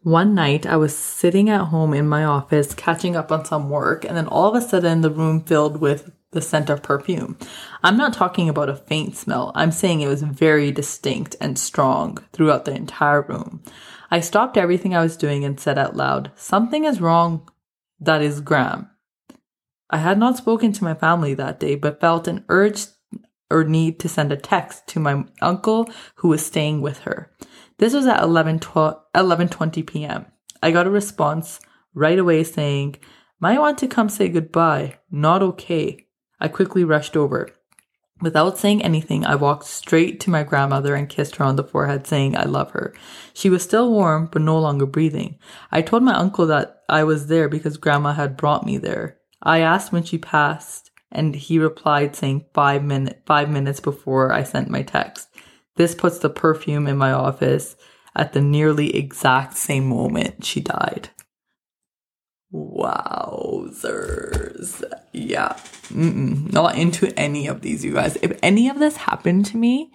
One 0.02 0.34
night, 0.34 0.66
I 0.66 0.78
was 0.78 0.96
sitting 0.98 1.50
at 1.50 1.66
home 1.66 1.94
in 1.94 2.08
my 2.08 2.24
office, 2.24 2.74
catching 2.74 3.16
up 3.16 3.32
on 3.32 3.46
some 3.46 3.70
work, 3.70 4.06
and 4.06 4.18
then 4.18 4.28
all 4.28 4.48
of 4.48 4.56
a 4.56 4.66
sudden, 4.66 5.02
the 5.02 5.12
room 5.12 5.44
filled 5.44 5.82
with 5.82 6.12
the 6.32 6.42
scent 6.42 6.70
of 6.70 6.84
perfume. 6.84 7.38
I'm 7.84 7.98
not 7.98 8.14
talking 8.14 8.50
about 8.50 8.70
a 8.70 8.76
faint 8.76 9.16
smell. 9.16 9.52
I'm 9.56 9.72
saying 9.72 10.02
it 10.02 10.08
was 10.08 10.22
very 10.22 10.72
distinct 10.72 11.36
and 11.42 11.58
strong 11.58 12.20
throughout 12.34 12.66
the 12.66 12.76
entire 12.76 13.22
room. 13.22 13.64
I 14.12 14.20
stopped 14.20 14.58
everything 14.58 14.96
I 14.96 15.02
was 15.02 15.18
doing 15.18 15.44
and 15.44 15.60
said 15.60 15.78
out 15.78 15.96
loud, 15.96 16.32
Something 16.36 16.86
is 16.86 17.02
wrong 17.02 17.50
that 18.00 18.22
is 18.22 18.42
Graham. 18.42 18.90
I 19.90 19.98
had 19.98 20.18
not 20.18 20.38
spoken 20.38 20.72
to 20.74 20.84
my 20.84 20.94
family 20.94 21.34
that 21.34 21.60
day, 21.60 21.76
but 21.76 22.00
felt 22.00 22.28
an 22.28 22.46
urge 22.48 22.86
or 23.50 23.64
need 23.64 24.00
to 24.00 24.10
send 24.10 24.32
a 24.32 24.38
text 24.38 24.88
to 24.88 25.00
my 25.00 25.26
uncle 25.42 25.90
who 26.16 26.28
was 26.28 26.46
staying 26.46 26.82
with 26.82 27.00
her. 27.00 27.32
This 27.80 27.94
was 27.94 28.06
at 28.06 28.22
11, 28.22 28.60
12, 28.60 29.00
11.20 29.16 29.88
p.m. 29.88 30.28
I 30.62 30.72
got 30.72 30.86
a 30.86 30.92
response 30.92 31.60
right 31.94 32.20
away 32.20 32.44
saying, 32.44 32.98
might 33.40 33.60
want 33.60 33.78
to 33.80 33.88
come 33.88 34.10
say 34.10 34.30
goodbye. 34.30 35.00
Not 35.10 35.42
okay. 35.42 36.06
I 36.40 36.48
quickly 36.48 36.84
rushed 36.84 37.18
over. 37.18 37.50
Without 38.22 38.58
saying 38.58 38.84
anything, 38.84 39.26
I 39.26 39.36
walked 39.36 39.66
straight 39.66 40.20
to 40.22 40.30
my 40.30 40.44
grandmother 40.44 40.94
and 40.94 41.08
kissed 41.08 41.38
her 41.38 41.46
on 41.46 41.56
the 41.56 41.64
forehead, 41.64 42.06
saying 42.06 42.36
I 42.36 42.44
love 42.44 42.72
her. 42.72 42.94
She 43.34 43.50
was 43.50 43.64
still 43.64 43.90
warm, 43.92 44.28
but 44.32 44.42
no 44.42 44.60
longer 44.60 44.86
breathing. 44.86 45.40
I 45.72 45.82
told 45.82 46.04
my 46.04 46.16
uncle 46.16 46.46
that 46.48 46.82
I 46.90 47.06
was 47.06 47.28
there 47.28 47.48
because 47.48 47.78
grandma 47.78 48.14
had 48.14 48.36
brought 48.36 48.66
me 48.66 48.78
there. 48.78 49.18
I 49.42 49.60
asked 49.60 49.94
when 49.94 50.04
she 50.04 50.18
passed, 50.18 50.92
and 51.12 51.34
he 51.34 51.60
replied 51.60 52.14
saying 52.16 52.46
five 52.54 52.84
minute, 52.84 53.22
five 53.26 53.50
minutes 53.50 53.80
before 53.80 54.34
I 54.34 54.44
sent 54.44 54.70
my 54.70 54.82
text. 54.82 55.30
This 55.78 55.96
puts 55.96 56.20
the 56.20 56.30
perfume 56.30 56.88
in 56.88 56.98
my 56.98 57.14
office 57.14 57.78
at 58.16 58.34
the 58.34 58.42
nearly 58.42 58.94
exact 58.98 59.56
same 59.56 59.88
moment 59.88 60.44
she 60.44 60.60
died. 60.60 61.10
Wowzers. 62.54 63.64
Yeah. 65.14 65.56
Mm-mm. 65.90 66.52
Not 66.52 66.78
into 66.78 67.18
any 67.20 67.48
of 67.48 67.62
these, 67.62 67.84
you 67.84 67.94
guys. 67.94 68.18
If 68.22 68.38
any 68.42 68.70
of 68.70 68.80
this 68.80 68.98
happened 68.98 69.46
to 69.48 69.58
me, 69.58 69.92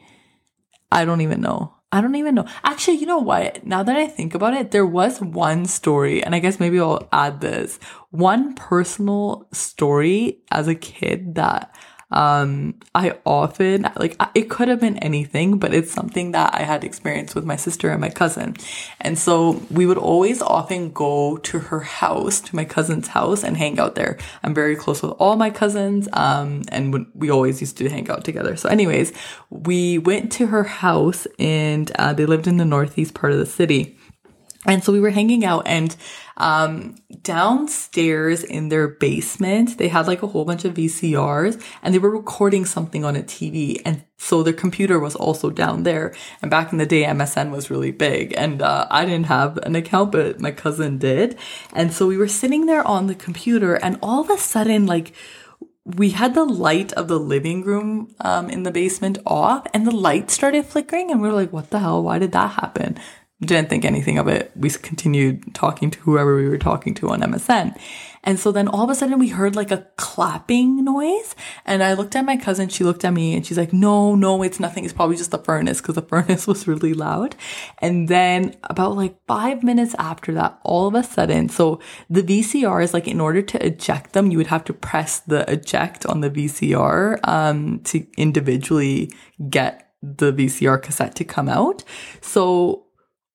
I 0.90 1.04
don't 1.04 1.20
even 1.20 1.40
know. 1.40 1.74
I 1.92 2.00
don't 2.00 2.16
even 2.16 2.34
know. 2.34 2.46
Actually, 2.64 2.96
you 2.96 3.06
know 3.06 3.18
what? 3.18 3.64
Now 3.64 3.84
that 3.84 3.96
I 3.96 4.08
think 4.08 4.34
about 4.34 4.54
it, 4.54 4.72
there 4.72 4.86
was 4.86 5.20
one 5.20 5.64
story, 5.66 6.24
and 6.24 6.34
I 6.34 6.40
guess 6.40 6.58
maybe 6.58 6.80
I'll 6.80 7.08
add 7.12 7.40
this 7.40 7.78
one 8.10 8.54
personal 8.54 9.46
story 9.52 10.40
as 10.50 10.66
a 10.66 10.74
kid 10.74 11.36
that 11.36 11.72
um, 12.14 12.74
I 12.94 13.18
often, 13.26 13.90
like, 13.96 14.16
it 14.34 14.48
could 14.48 14.68
have 14.68 14.80
been 14.80 14.98
anything, 14.98 15.58
but 15.58 15.74
it's 15.74 15.92
something 15.92 16.32
that 16.32 16.54
I 16.54 16.62
had 16.62 16.84
experienced 16.84 17.34
with 17.34 17.44
my 17.44 17.56
sister 17.56 17.90
and 17.90 18.00
my 18.00 18.08
cousin. 18.08 18.56
And 19.00 19.18
so 19.18 19.60
we 19.70 19.84
would 19.84 19.98
always 19.98 20.40
often 20.40 20.92
go 20.92 21.36
to 21.38 21.58
her 21.58 21.80
house, 21.80 22.40
to 22.42 22.56
my 22.56 22.64
cousin's 22.64 23.08
house 23.08 23.42
and 23.42 23.56
hang 23.56 23.80
out 23.80 23.96
there. 23.96 24.16
I'm 24.44 24.54
very 24.54 24.76
close 24.76 25.02
with 25.02 25.12
all 25.18 25.36
my 25.36 25.50
cousins. 25.50 26.08
Um, 26.12 26.62
and 26.68 27.06
we 27.14 27.30
always 27.30 27.60
used 27.60 27.76
to 27.78 27.88
hang 27.90 28.08
out 28.08 28.24
together. 28.24 28.56
So 28.56 28.68
anyways, 28.68 29.12
we 29.50 29.98
went 29.98 30.30
to 30.38 30.46
her 30.46 30.64
house 30.64 31.26
and, 31.38 31.90
uh, 31.98 32.12
they 32.14 32.26
lived 32.26 32.46
in 32.46 32.58
the 32.58 32.64
northeast 32.64 33.12
part 33.14 33.32
of 33.32 33.40
the 33.40 33.46
city. 33.46 33.98
And 34.66 34.82
so 34.82 34.92
we 34.92 35.00
were 35.00 35.10
hanging 35.10 35.44
out 35.44 35.66
and 35.66 35.94
um, 36.36 36.96
downstairs 37.22 38.42
in 38.42 38.68
their 38.68 38.88
basement, 38.88 39.78
they 39.78 39.88
had 39.88 40.06
like 40.06 40.22
a 40.22 40.26
whole 40.26 40.44
bunch 40.44 40.64
of 40.64 40.74
VCRs 40.74 41.62
and 41.82 41.94
they 41.94 41.98
were 41.98 42.10
recording 42.10 42.64
something 42.64 43.04
on 43.04 43.16
a 43.16 43.22
TV. 43.22 43.80
And 43.84 44.04
so 44.16 44.42
their 44.42 44.52
computer 44.52 44.98
was 44.98 45.14
also 45.14 45.50
down 45.50 45.82
there. 45.82 46.14
And 46.42 46.50
back 46.50 46.72
in 46.72 46.78
the 46.78 46.86
day, 46.86 47.04
MSN 47.04 47.50
was 47.50 47.70
really 47.70 47.92
big. 47.92 48.34
And 48.36 48.62
uh, 48.62 48.86
I 48.90 49.04
didn't 49.04 49.26
have 49.26 49.58
an 49.58 49.76
account, 49.76 50.12
but 50.12 50.40
my 50.40 50.50
cousin 50.50 50.98
did. 50.98 51.38
And 51.72 51.92
so 51.92 52.06
we 52.06 52.16
were 52.16 52.28
sitting 52.28 52.66
there 52.66 52.86
on 52.86 53.06
the 53.06 53.14
computer 53.14 53.74
and 53.74 53.98
all 54.02 54.22
of 54.22 54.30
a 54.30 54.38
sudden, 54.38 54.86
like, 54.86 55.12
we 55.84 56.10
had 56.10 56.34
the 56.34 56.46
light 56.46 56.94
of 56.94 57.08
the 57.08 57.18
living 57.18 57.62
room 57.62 58.14
um, 58.20 58.48
in 58.48 58.62
the 58.62 58.70
basement 58.70 59.18
off 59.26 59.66
and 59.74 59.86
the 59.86 59.94
light 59.94 60.30
started 60.30 60.64
flickering 60.64 61.10
and 61.10 61.20
we 61.20 61.28
were 61.28 61.34
like 61.34 61.52
what 61.52 61.68
the 61.68 61.78
hell 61.78 62.02
why 62.02 62.18
did 62.18 62.32
that 62.32 62.52
happen 62.52 62.98
didn't 63.44 63.68
think 63.68 63.84
anything 63.84 64.18
of 64.18 64.28
it. 64.28 64.52
We 64.56 64.70
continued 64.70 65.54
talking 65.54 65.90
to 65.90 66.00
whoever 66.00 66.36
we 66.36 66.48
were 66.48 66.58
talking 66.58 66.94
to 66.94 67.10
on 67.10 67.20
MSN. 67.20 67.78
And 68.24 68.40
so 68.40 68.50
then 68.50 68.68
all 68.68 68.84
of 68.84 68.90
a 68.90 68.94
sudden 68.94 69.18
we 69.18 69.28
heard 69.28 69.54
like 69.54 69.70
a 69.70 69.86
clapping 69.96 70.82
noise. 70.82 71.36
And 71.64 71.82
I 71.82 71.92
looked 71.92 72.16
at 72.16 72.24
my 72.24 72.36
cousin, 72.36 72.68
she 72.68 72.82
looked 72.82 73.04
at 73.04 73.12
me 73.12 73.36
and 73.36 73.46
she's 73.46 73.58
like, 73.58 73.72
no, 73.72 74.14
no, 74.14 74.42
it's 74.42 74.58
nothing. 74.58 74.84
It's 74.84 74.94
probably 74.94 75.16
just 75.16 75.30
the 75.30 75.38
furnace 75.38 75.80
because 75.80 75.94
the 75.94 76.02
furnace 76.08 76.46
was 76.46 76.66
really 76.66 76.94
loud. 76.94 77.36
And 77.78 78.08
then 78.08 78.56
about 78.64 78.96
like 78.96 79.16
five 79.26 79.62
minutes 79.62 79.94
after 79.98 80.32
that, 80.32 80.58
all 80.62 80.88
of 80.88 80.94
a 80.94 81.02
sudden, 81.02 81.50
so 81.50 81.80
the 82.08 82.22
VCR 82.22 82.82
is 82.82 82.94
like 82.94 83.06
in 83.06 83.20
order 83.20 83.42
to 83.42 83.64
eject 83.64 84.14
them, 84.14 84.30
you 84.30 84.38
would 84.38 84.48
have 84.48 84.64
to 84.64 84.72
press 84.72 85.20
the 85.20 85.50
eject 85.50 86.06
on 86.06 86.22
the 86.22 86.30
VCR, 86.30 87.20
um, 87.24 87.80
to 87.80 88.06
individually 88.16 89.12
get 89.50 89.92
the 90.02 90.32
VCR 90.32 90.82
cassette 90.82 91.14
to 91.16 91.24
come 91.24 91.48
out. 91.48 91.84
So 92.20 92.83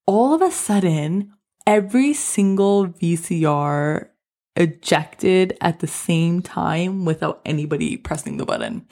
all 0.09 0.33
of 0.33 0.41
a 0.41 0.49
sudden, 0.49 1.31
every 1.67 2.15
single 2.15 2.87
VCR 2.87 4.07
ejected 4.55 5.55
at 5.61 5.81
the 5.81 5.87
same 5.87 6.41
time 6.41 7.05
without 7.05 7.39
anybody 7.45 7.95
pressing 7.95 8.37
the 8.37 8.43
button. 8.43 8.87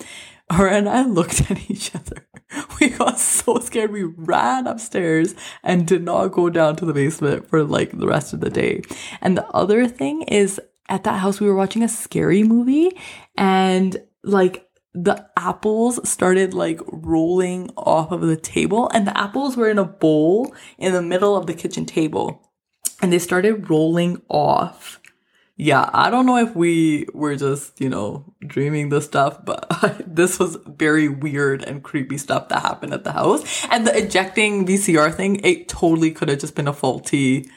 Her 0.52 0.68
and 0.68 0.88
I 0.88 1.04
looked 1.08 1.50
at 1.50 1.72
each 1.72 1.96
other. 1.96 2.28
We 2.80 2.90
got 2.90 3.18
so 3.18 3.58
scared. 3.58 3.92
We 3.92 4.04
ran 4.04 4.68
upstairs 4.68 5.34
and 5.64 5.88
did 5.88 6.04
not 6.04 6.28
go 6.28 6.52
down 6.52 6.76
to 6.76 6.86
the 6.86 6.94
basement 6.94 7.50
for 7.50 7.64
like 7.64 7.98
the 7.98 8.08
rest 8.08 8.34
of 8.34 8.40
the 8.40 8.52
day. 8.52 8.84
And 9.20 9.36
the 9.36 9.48
other 9.48 9.88
thing 9.88 10.22
is 10.22 10.62
at 10.88 11.04
that 11.06 11.20
house, 11.20 11.40
we 11.40 11.48
were 11.48 11.56
watching 11.56 11.82
a 11.82 11.90
scary 11.90 12.44
movie 12.44 12.96
and 13.36 13.98
like 14.24 14.67
the 15.04 15.30
apples 15.38 16.08
started 16.10 16.56
like 16.56 16.80
rolling 16.88 17.70
off 17.78 18.12
of 18.12 18.22
the 18.22 18.36
table 18.36 18.90
and 18.94 19.06
the 19.06 19.16
apples 19.18 19.56
were 19.56 19.70
in 19.70 19.78
a 19.78 19.86
bowl 19.86 20.56
in 20.80 20.94
the 20.94 21.02
middle 21.02 21.36
of 21.36 21.46
the 21.46 21.54
kitchen 21.54 21.86
table 21.86 22.52
and 23.02 23.14
they 23.14 23.20
started 23.20 23.70
rolling 23.70 24.22
off. 24.28 25.00
Yeah, 25.56 25.90
I 25.94 26.10
don't 26.10 26.26
know 26.26 26.38
if 26.38 26.56
we 26.56 27.08
were 27.14 27.36
just, 27.36 27.80
you 27.80 27.90
know, 27.90 28.34
dreaming 28.46 28.90
this 28.90 29.06
stuff, 29.06 29.44
but 29.44 29.68
this 30.08 30.40
was 30.40 30.58
very 30.66 31.10
weird 31.10 31.64
and 31.64 31.84
creepy 31.84 32.18
stuff 32.18 32.50
that 32.50 32.62
happened 32.62 32.94
at 32.94 33.04
the 33.04 33.12
house. 33.12 33.66
And 33.70 33.86
the 33.86 33.96
ejecting 33.96 34.66
VCR 34.66 35.14
thing, 35.14 35.44
it 35.44 35.68
totally 35.68 36.12
could 36.12 36.30
have 36.30 36.40
just 36.40 36.56
been 36.56 36.68
a 36.68 36.74
faulty 36.74 37.50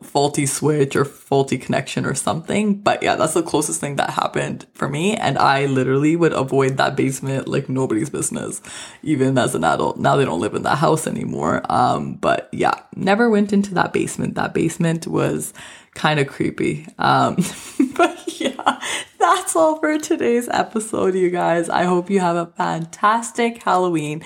faulty 0.00 0.46
switch 0.46 0.94
or 0.94 1.04
faulty 1.04 1.58
connection 1.58 2.06
or 2.06 2.14
something. 2.14 2.80
But 2.80 3.02
yeah, 3.02 3.16
that's 3.16 3.34
the 3.34 3.42
closest 3.42 3.80
thing 3.80 3.96
that 3.96 4.10
happened 4.10 4.66
for 4.74 4.88
me. 4.88 5.16
And 5.16 5.36
I 5.38 5.66
literally 5.66 6.14
would 6.14 6.32
avoid 6.32 6.76
that 6.76 6.94
basement 6.94 7.48
like 7.48 7.68
nobody's 7.68 8.10
business, 8.10 8.60
even 9.02 9.36
as 9.38 9.54
an 9.54 9.64
adult. 9.64 9.98
Now 9.98 10.16
they 10.16 10.24
don't 10.24 10.40
live 10.40 10.54
in 10.54 10.62
that 10.62 10.78
house 10.78 11.06
anymore. 11.06 11.62
Um, 11.68 12.14
but 12.14 12.48
yeah, 12.52 12.74
never 12.94 13.28
went 13.28 13.52
into 13.52 13.74
that 13.74 13.92
basement. 13.92 14.36
That 14.36 14.54
basement 14.54 15.08
was 15.08 15.52
kind 15.94 16.20
of 16.20 16.28
creepy. 16.28 16.86
Um, 16.98 17.36
but 17.96 18.40
yeah, 18.40 18.80
that's 19.18 19.56
all 19.56 19.80
for 19.80 19.98
today's 19.98 20.48
episode, 20.48 21.16
you 21.16 21.30
guys. 21.30 21.68
I 21.68 21.84
hope 21.84 22.08
you 22.08 22.20
have 22.20 22.36
a 22.36 22.46
fantastic 22.56 23.62
Halloween. 23.64 24.22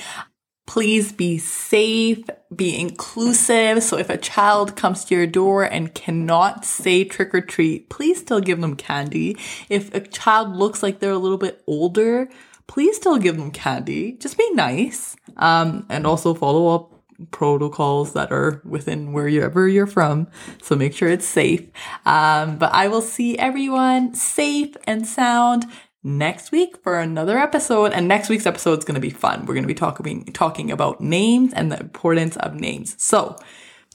Please 0.67 1.13
be 1.13 1.39
safe, 1.39 2.29
be 2.55 2.79
inclusive. 2.79 3.83
So 3.83 3.97
if 3.97 4.11
a 4.11 4.17
child 4.17 4.77
comes 4.77 5.05
to 5.07 5.15
your 5.15 5.27
door 5.27 5.63
and 5.65 5.95
cannot 5.95 6.65
say 6.65 7.05
trick 7.05 7.35
or 7.35 7.41
treat, 7.41 7.89
please 7.89 8.19
still 8.19 8.41
give 8.41 8.61
them 8.61 8.77
candy. 8.77 9.37
If 9.69 9.95
a 9.95 10.01
child 10.01 10.57
looks 10.57 10.83
like 10.83 10.99
they're 10.99 11.13
a 11.13 11.19
little 11.19 11.39
bit 11.39 11.63
older, 11.67 12.29
please 12.67 12.97
still 12.97 13.19
give 13.19 13.37
them 13.37 13.51
candy. 13.53 14.13
Just 14.13 14.37
be 14.37 14.51
nice. 14.53 15.17
Um, 15.37 15.87
and 15.89 16.07
also 16.07 16.35
follow 16.35 16.75
up 16.75 16.93
protocols 17.31 18.13
that 18.13 18.31
are 18.31 18.61
within 18.65 19.13
wherever 19.13 19.67
you're 19.69 19.87
from. 19.87 20.29
So 20.63 20.77
make 20.77 20.95
sure 20.95 21.09
it's 21.09 21.27
safe. 21.27 21.63
Um, 22.05 22.59
but 22.59 22.73
I 22.73 22.89
will 22.89 23.01
see 23.01 23.39
everyone 23.39 24.15
safe 24.15 24.77
and 24.87 25.07
sound 25.07 25.65
next 26.07 26.53
week 26.53 26.77
for 26.83 26.99
another 26.99 27.37
episode. 27.37 27.93
And 27.93 28.07
next 28.09 28.29
week's 28.29 28.47
episode 28.47 28.79
is 28.79 28.85
going 28.85 28.95
to 28.95 29.01
be 29.01 29.11
fun. 29.11 29.41
We're 29.41 29.55
going 29.55 29.65
to 29.65 29.69
be 29.69 29.75
talking, 29.75 30.25
talking 30.27 30.71
about 30.71 31.01
names 31.01 31.53
and 31.53 31.71
the 31.71 31.81
importance 31.81 32.37
of 32.37 32.55
names. 32.55 32.95
So 33.03 33.37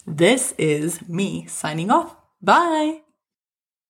this 0.06 0.54
is 0.58 1.08
me 1.08 1.48
signing 1.48 1.90
off. 1.90 2.16
Bye. 2.42 3.01